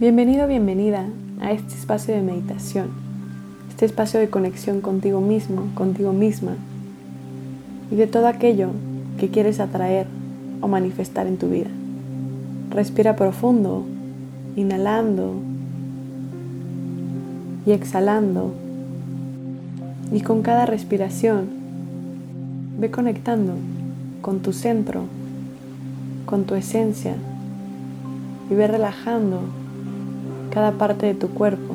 [0.00, 1.06] Bienvenido, bienvenida
[1.40, 2.86] a este espacio de meditación,
[3.68, 6.52] este espacio de conexión contigo mismo, contigo misma
[7.90, 8.68] y de todo aquello
[9.18, 10.06] que quieres atraer
[10.60, 11.66] o manifestar en tu vida.
[12.70, 13.86] Respira profundo,
[14.54, 15.34] inhalando
[17.66, 18.52] y exhalando.
[20.12, 21.48] Y con cada respiración
[22.78, 23.54] ve conectando
[24.22, 25.06] con tu centro,
[26.24, 27.16] con tu esencia
[28.48, 29.40] y ve relajando
[30.50, 31.74] cada parte de tu cuerpo.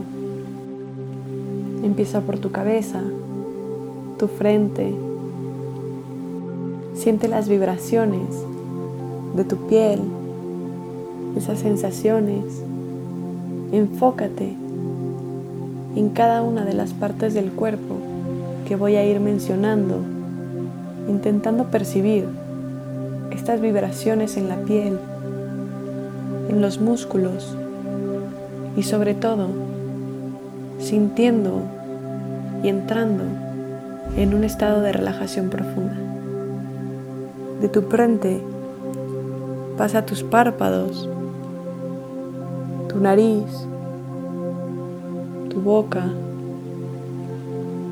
[1.83, 3.01] Empieza por tu cabeza,
[4.17, 4.93] tu frente.
[6.95, 8.27] Siente las vibraciones
[9.35, 9.99] de tu piel,
[11.35, 12.43] esas sensaciones.
[13.71, 14.55] Enfócate
[15.95, 17.95] en cada una de las partes del cuerpo
[18.67, 19.97] que voy a ir mencionando,
[21.07, 22.25] intentando percibir
[23.31, 24.97] estas vibraciones en la piel,
[26.49, 27.55] en los músculos,
[28.75, 29.47] y sobre todo
[30.79, 31.61] sintiendo
[32.63, 33.23] y entrando
[34.17, 35.97] en un estado de relajación profunda.
[37.61, 38.41] De tu frente
[39.77, 41.09] pasa tus párpados,
[42.89, 43.45] tu nariz,
[45.49, 46.03] tu boca,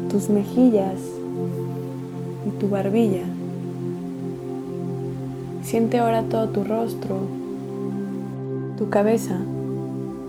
[0.10, 1.00] tus mejillas
[2.46, 3.24] y tu barbilla.
[5.64, 7.20] Siente ahora todo tu rostro,
[8.78, 9.40] tu cabeza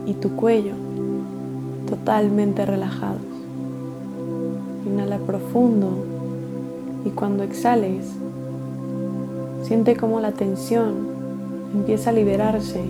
[0.06, 0.74] y tu cuello
[1.88, 3.20] totalmente relajados.
[4.86, 6.04] Inhala profundo
[7.04, 8.12] y cuando exhales,
[9.62, 11.12] siente como la tensión
[11.74, 12.82] empieza a liberarse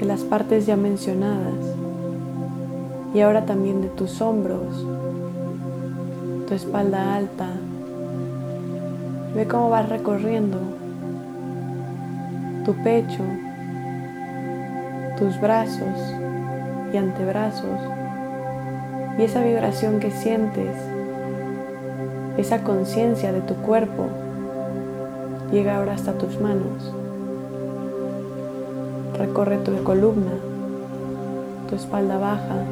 [0.00, 1.54] de las partes ya mencionadas
[3.14, 4.86] y ahora también de tus hombros,
[6.48, 7.48] tu espalda alta.
[9.34, 10.58] Ve cómo vas recorriendo
[12.64, 13.22] tu pecho,
[15.16, 15.98] tus brazos
[16.92, 17.80] y antebrazos
[19.18, 20.74] y esa vibración que sientes,
[22.36, 24.06] esa conciencia de tu cuerpo
[25.50, 26.92] llega ahora hasta tus manos.
[29.18, 30.32] Recorre tu columna,
[31.68, 32.64] tu espalda baja,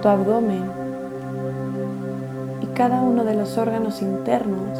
[0.00, 0.64] tu abdomen
[2.62, 4.78] y cada uno de los órganos internos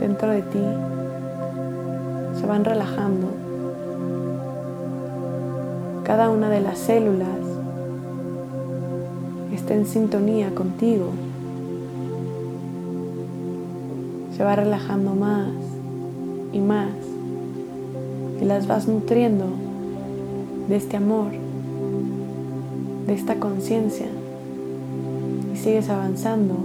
[0.00, 0.64] dentro de ti
[2.38, 3.28] se van relajando.
[6.04, 7.28] Cada una de las células
[9.52, 11.10] está en sintonía contigo.
[14.36, 15.48] Se va relajando más
[16.52, 16.88] y más
[18.40, 19.46] y las vas nutriendo
[20.68, 21.28] de este amor,
[23.06, 24.08] de esta conciencia
[25.52, 26.56] y sigues avanzando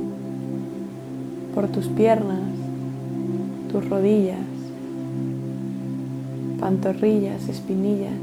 [1.53, 2.39] por tus piernas,
[3.72, 4.47] tus rodillas,
[6.59, 8.13] pantorrillas, espinillas,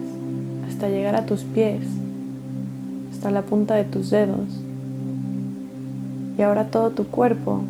[0.68, 1.82] hasta llegar a tus pies,
[3.12, 4.60] hasta la punta de tus dedos.
[6.36, 7.60] Y ahora todo tu cuerpo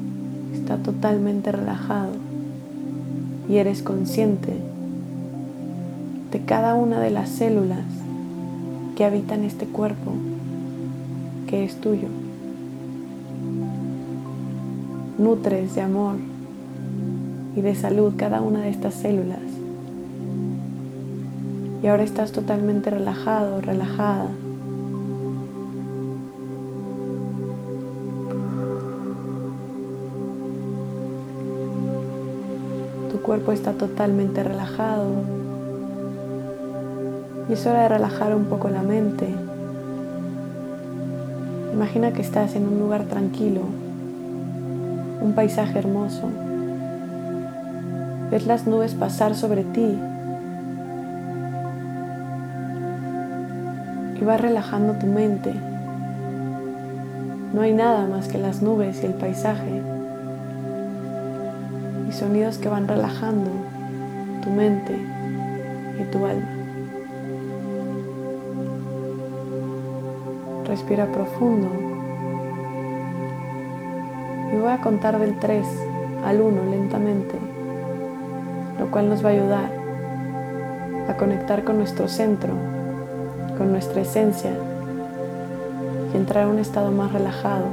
[0.55, 2.13] está totalmente relajado
[3.49, 4.55] y eres consciente
[6.33, 7.85] de cada una de las células
[8.97, 10.13] que habitan este cuerpo
[11.47, 12.09] que es tuyo.
[15.19, 16.17] Nutres de amor
[17.55, 19.54] y de salud cada una de estas células
[21.85, 24.29] y ahora estás totalmente relajado, relajada.
[33.11, 35.05] Tu cuerpo está totalmente relajado
[37.51, 39.29] y es hora de relajar un poco la mente.
[41.75, 43.61] Imagina que estás en un lugar tranquilo,
[45.21, 46.31] un paisaje hermoso.
[48.31, 49.99] Ves las nubes pasar sobre ti
[54.25, 55.53] y vas relajando tu mente.
[57.53, 59.83] No hay nada más que las nubes y el paisaje
[62.09, 63.51] y sonidos que van relajando
[64.43, 64.97] tu mente
[66.01, 66.49] y tu alma.
[70.69, 71.69] Respira profundo
[74.55, 75.67] y voy a contar del 3
[76.25, 77.35] al 1 lentamente,
[78.79, 79.71] lo cual nos va a ayudar
[81.11, 82.55] a conectar con nuestro centro
[83.59, 84.53] con nuestra esencia
[86.13, 87.67] y entrar a un estado más relajado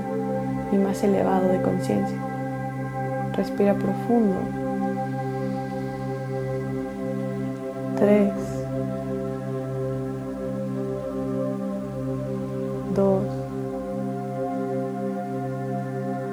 [0.72, 2.18] y más elevado de conciencia.
[3.34, 4.36] Respira profundo.
[7.98, 8.34] Tres.
[12.96, 13.24] Dos.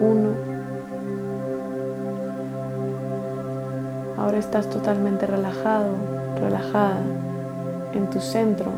[0.01, 0.49] Uno.
[4.17, 5.91] Ahora estás totalmente relajado,
[6.41, 6.99] relajada
[7.95, 8.71] en tu centro,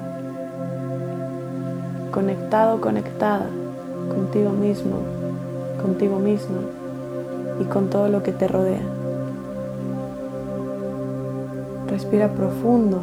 [2.11, 3.47] conectado, conectada
[4.09, 4.97] contigo mismo,
[5.81, 6.57] contigo mismo
[7.61, 8.83] y con todo lo que te rodea.
[11.89, 13.01] Respira profundo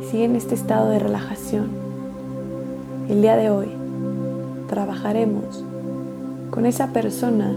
[0.00, 1.68] y sigue en este estado de relajación.
[3.08, 3.68] El día de hoy
[4.68, 5.64] trabajaremos
[6.50, 7.54] con esa persona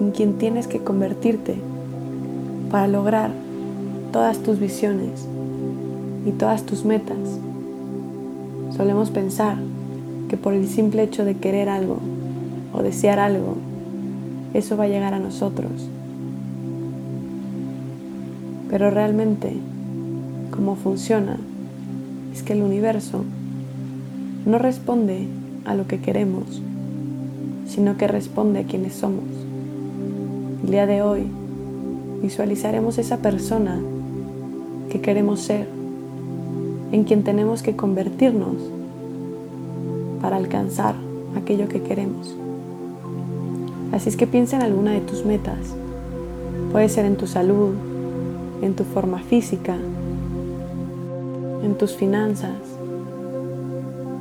[0.00, 1.56] en quien tienes que convertirte
[2.70, 3.30] para lograr
[4.12, 5.26] todas tus visiones
[6.24, 7.39] y todas tus metas.
[8.80, 9.58] Solemos pensar
[10.30, 11.98] que por el simple hecho de querer algo
[12.72, 13.56] o desear algo,
[14.54, 15.70] eso va a llegar a nosotros.
[18.70, 19.52] Pero realmente,
[20.50, 21.36] cómo funciona,
[22.32, 23.22] es que el universo
[24.46, 25.26] no responde
[25.66, 26.62] a lo que queremos,
[27.66, 29.26] sino que responde a quienes somos.
[30.64, 31.26] El día de hoy
[32.22, 33.78] visualizaremos esa persona
[34.88, 35.79] que queremos ser,
[36.92, 38.56] en quien tenemos que convertirnos
[40.20, 40.94] para alcanzar
[41.36, 42.34] aquello que queremos.
[43.92, 45.74] Así es que piensa en alguna de tus metas.
[46.72, 47.74] Puede ser en tu salud,
[48.62, 49.76] en tu forma física,
[51.62, 52.56] en tus finanzas,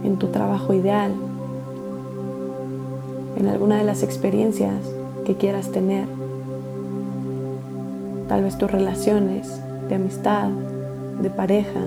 [0.04, 1.12] en tu trabajo ideal,
[3.38, 4.76] en alguna de las experiencias
[5.26, 6.08] que quieras tener,
[8.28, 10.50] tal vez tus relaciones de amistad,
[11.22, 11.82] de pareja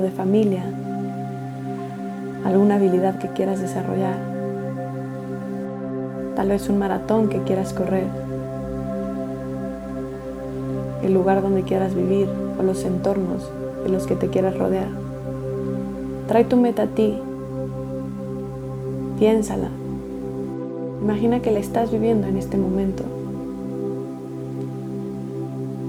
[0.00, 0.64] de familia,
[2.44, 4.16] alguna habilidad que quieras desarrollar,
[6.34, 8.06] tal vez un maratón que quieras correr,
[11.02, 12.28] el lugar donde quieras vivir
[12.58, 13.50] o los entornos
[13.84, 14.88] en los que te quieras rodear.
[16.28, 17.18] Trae tu meta a ti,
[19.18, 19.68] piénsala,
[21.02, 23.04] imagina que la estás viviendo en este momento.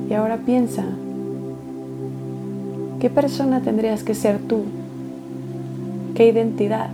[0.10, 0.86] Y ahora piensa,
[3.00, 4.64] ¿qué persona tendrías que ser tú?
[6.16, 6.90] ¿Qué identidad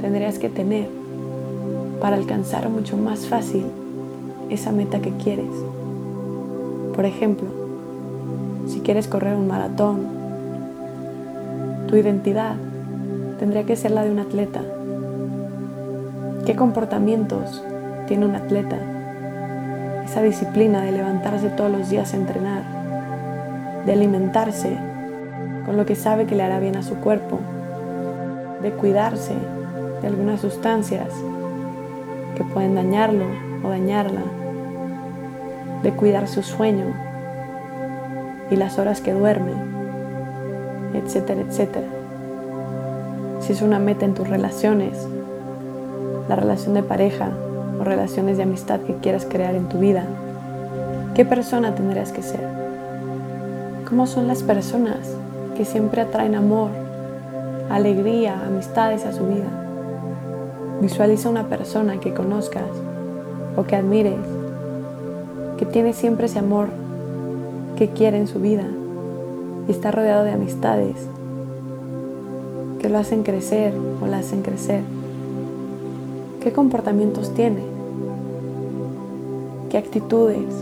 [0.00, 0.88] tendrías que tener
[2.00, 3.64] para alcanzar mucho más fácil
[4.50, 5.50] esa meta que quieres?
[6.94, 7.48] Por ejemplo,
[8.66, 10.06] si quieres correr un maratón,
[11.88, 12.56] tu identidad
[13.38, 14.62] tendría que ser la de un atleta.
[16.44, 17.62] ¿Qué comportamientos
[18.06, 18.78] tiene un atleta?
[20.08, 22.62] esa disciplina de levantarse todos los días a entrenar,
[23.84, 24.87] de alimentarse
[25.68, 27.38] con lo que sabe que le hará bien a su cuerpo,
[28.62, 29.34] de cuidarse
[30.00, 31.10] de algunas sustancias
[32.34, 33.26] que pueden dañarlo
[33.62, 34.22] o dañarla,
[35.82, 36.86] de cuidar su sueño
[38.50, 39.52] y las horas que duerme,
[40.94, 41.86] etcétera, etcétera.
[43.40, 45.06] Si es una meta en tus relaciones,
[46.30, 47.28] la relación de pareja,
[47.78, 50.04] o relaciones de amistad que quieras crear en tu vida,
[51.14, 52.40] ¿qué persona tendrías que ser?
[53.86, 55.18] ¿Cómo son las personas
[55.58, 56.70] que siempre atraen amor,
[57.68, 59.50] alegría, amistades a su vida?
[60.80, 62.70] Visualiza una persona que conozcas
[63.56, 64.20] o que admires,
[65.56, 66.68] que tiene siempre ese amor
[67.76, 68.62] que quiere en su vida
[69.66, 70.94] y está rodeado de amistades
[72.78, 74.82] que lo hacen crecer o la hacen crecer.
[76.40, 77.62] ¿Qué comportamientos tiene?
[79.70, 80.54] ¿Qué actitudes?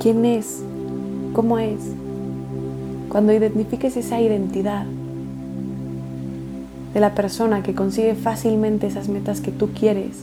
[0.00, 0.64] ¿Quién es?
[1.32, 2.01] ¿Cómo es?
[3.12, 4.86] Cuando identifiques esa identidad
[6.94, 10.22] de la persona que consigue fácilmente esas metas que tú quieres,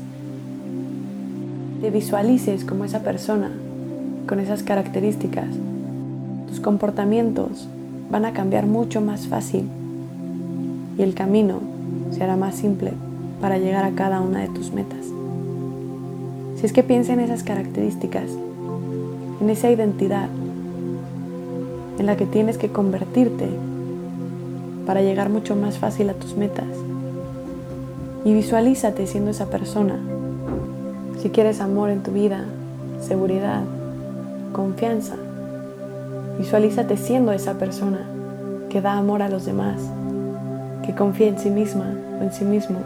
[1.81, 3.51] te visualices como esa persona
[4.27, 5.49] con esas características,
[6.47, 7.67] tus comportamientos
[8.09, 9.65] van a cambiar mucho más fácil
[10.97, 11.59] y el camino
[12.09, 12.93] se hará más simple
[13.39, 15.05] para llegar a cada una de tus metas.
[16.55, 18.31] Si es que piensa en esas características,
[19.41, 20.29] en esa identidad
[21.99, 23.47] en la que tienes que convertirte
[24.85, 26.65] para llegar mucho más fácil a tus metas.
[28.25, 29.99] Y visualízate siendo esa persona.
[31.21, 32.45] Si quieres amor en tu vida,
[33.01, 33.61] seguridad,
[34.53, 35.15] confianza,
[36.37, 37.99] visualízate siendo esa persona
[38.69, 39.81] que da amor a los demás,
[40.85, 42.79] que confía en sí misma o en sí mismo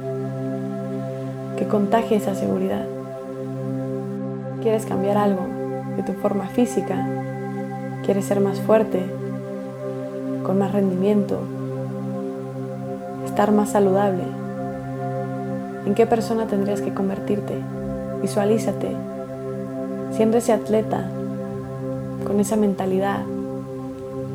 [1.58, 2.86] que contagie esa seguridad.
[4.62, 5.46] ¿Quieres cambiar algo
[5.96, 7.08] de tu forma física?
[8.05, 9.01] ¿Quieres ser más fuerte?
[10.43, 11.39] ¿Con más rendimiento?
[13.25, 14.24] ¿Estar más saludable?
[15.86, 17.55] ¿En qué persona tendrías que convertirte?
[18.22, 18.89] Visualízate
[20.15, 21.10] siendo ese atleta,
[22.25, 23.24] con esa mentalidad,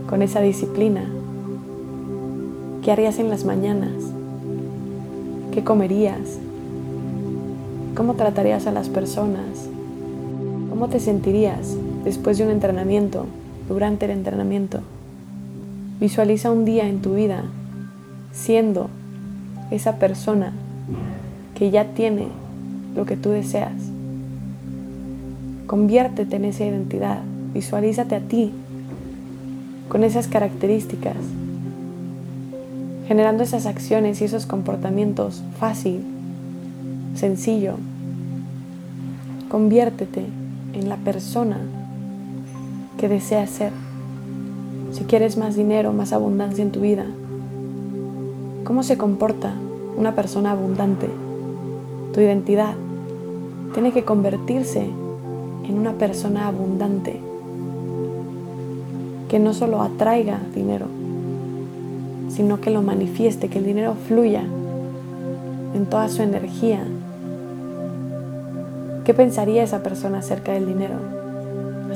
[0.09, 1.05] con esa disciplina.
[2.83, 3.93] ¿Qué harías en las mañanas?
[5.53, 6.39] ¿Qué comerías?
[7.97, 9.69] ¿Cómo tratarías a las personas?
[10.69, 13.27] ¿Cómo te sentirías después de un entrenamiento,
[13.69, 14.81] durante el entrenamiento?
[16.01, 17.45] Visualiza un día en tu vida
[18.33, 18.89] siendo
[19.71, 20.53] esa persona
[21.55, 22.29] que ya tiene
[22.95, 23.73] lo que tú deseas.
[25.67, 27.21] Conviértete en esa identidad,
[27.53, 28.53] visualízate a ti
[29.89, 31.17] con esas características,
[33.07, 36.03] generando esas acciones y esos comportamientos fácil,
[37.15, 37.75] sencillo.
[39.49, 40.25] Conviértete
[40.75, 41.59] en la persona
[42.99, 43.73] que deseas ser.
[44.93, 47.07] Si quieres más dinero, más abundancia en tu vida,
[48.65, 49.55] ¿cómo se comporta
[49.97, 51.09] una persona abundante?
[52.13, 52.75] Tu identidad
[53.73, 57.21] tiene que convertirse en una persona abundante
[59.29, 60.87] que no solo atraiga dinero,
[62.31, 64.43] sino que lo manifieste, que el dinero fluya
[65.75, 66.83] en toda su energía.
[69.05, 71.18] ¿Qué pensaría esa persona acerca del dinero?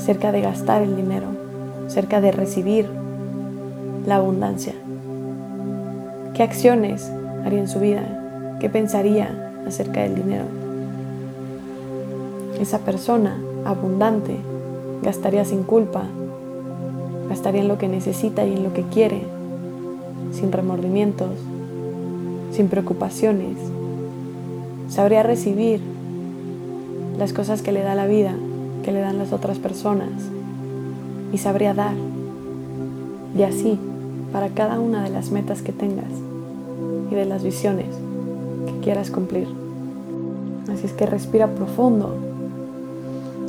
[0.02, 1.28] Acerca de gastar el dinero,
[1.86, 2.88] acerca de recibir
[4.04, 4.72] la abundancia.
[6.34, 7.08] ¿Qué acciones
[7.44, 8.56] haría en su vida?
[8.58, 10.46] ¿Qué pensaría acerca del dinero?
[12.60, 14.38] Esa persona abundante
[15.04, 16.02] gastaría sin culpa,
[17.28, 19.22] gastaría en lo que necesita y en lo que quiere,
[20.32, 21.30] sin remordimientos,
[22.50, 23.56] sin preocupaciones.
[24.88, 25.80] Sabría recibir
[27.20, 28.34] las cosas que le da la vida,
[28.82, 30.10] que le dan las otras personas,
[31.32, 31.94] y sabría dar.
[33.36, 33.78] Y así,
[34.32, 36.10] para cada una de las metas que tengas
[37.10, 37.88] y de las visiones
[38.66, 39.48] que quieras cumplir.
[40.72, 42.14] Así es que respira profundo,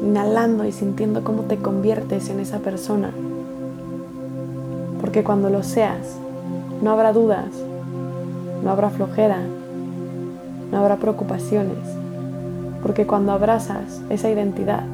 [0.01, 3.11] inhalando y sintiendo cómo te conviertes en esa persona
[5.03, 6.17] porque cuando lo seas,
[6.81, 7.49] no habrá dudas,
[8.63, 9.39] no habrá flojera,
[10.71, 11.77] no habrá preocupaciones,
[12.81, 14.85] porque cuando abrazas esa identidad,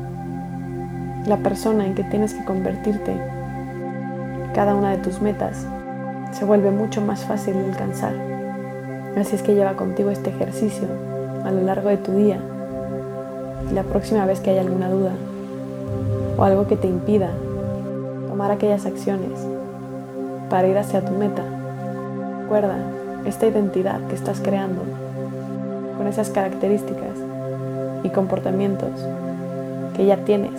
[1.26, 3.14] la persona en que tienes que convertirte,
[4.54, 5.66] cada una de tus metas,
[6.32, 8.14] se vuelve mucho más fácil de alcanzar.
[9.18, 10.88] Así es que lleva contigo este ejercicio
[11.44, 12.40] a lo largo de tu día
[13.70, 15.12] y la próxima vez que haya alguna duda
[16.38, 17.30] o algo que te impida
[18.28, 19.40] tomar aquellas acciones
[20.50, 21.44] para ir hacia tu meta.
[22.44, 22.78] Recuerda
[23.26, 24.82] esta identidad que estás creando
[25.98, 27.18] con esas características
[28.04, 28.92] y comportamientos
[29.96, 30.54] que ya tienes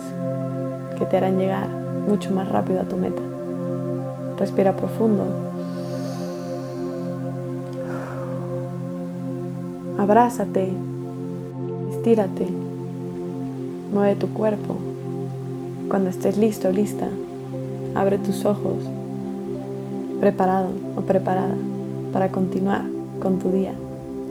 [1.01, 1.67] que te harán llegar
[2.07, 3.23] mucho más rápido a tu meta.
[4.37, 5.23] Respira profundo.
[9.97, 10.69] Abrázate,
[11.89, 12.45] estírate,
[13.91, 14.75] mueve tu cuerpo.
[15.89, 17.07] Cuando estés listo, lista,
[17.95, 18.77] abre tus ojos
[20.19, 21.55] preparado o preparada
[22.13, 22.83] para continuar
[23.19, 23.73] con tu día,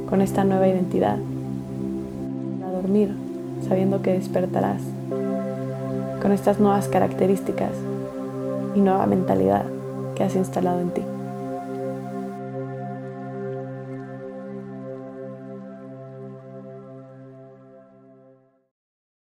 [0.09, 1.19] con esta nueva identidad,
[2.65, 3.11] a dormir
[3.67, 4.81] sabiendo que despertarás
[6.21, 7.73] con estas nuevas características
[8.75, 9.65] y nueva mentalidad
[10.15, 11.03] que has instalado en ti.